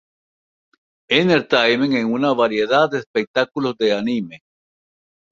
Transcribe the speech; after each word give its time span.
Entertainment 1.17 1.93
en 1.99 2.07
una 2.13 2.31
variedad 2.39 2.89
de 2.89 2.97
espectáculos 2.97 3.77
de 3.77 3.93
anime. 3.99 4.39